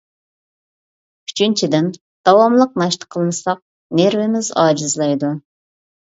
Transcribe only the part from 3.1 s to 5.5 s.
قىلمىساق نېرۋىمىز ئاجىزلايدۇ.